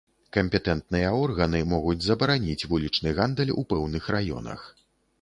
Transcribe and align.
Кампетэнтныя 0.35 1.11
органы 1.25 1.61
могуць 1.75 1.97
забараніць 2.07 2.67
вулічны 2.75 3.17
гандаль 3.23 3.57
у 3.61 3.69
пэўных 3.75 4.03
раёнах. 4.19 4.71